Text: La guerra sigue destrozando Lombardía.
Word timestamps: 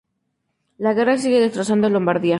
La 0.79 0.95
guerra 0.95 1.15
sigue 1.19 1.39
destrozando 1.39 1.87
Lombardía. 1.87 2.29